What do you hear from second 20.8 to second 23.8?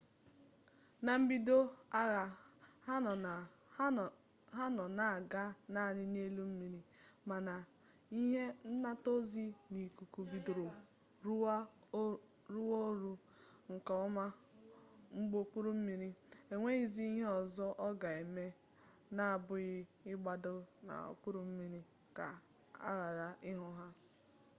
n'okpuru mmiri ka a ghara ịhụ